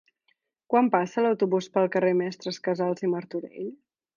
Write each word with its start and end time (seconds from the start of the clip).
Quan 0.73 0.87
passa 0.95 1.25
l'autobús 1.25 1.69
pel 1.75 1.91
carrer 1.97 2.11
Mestres 2.23 2.61
Casals 2.69 3.07
i 3.09 3.11
Martorell? 3.17 3.71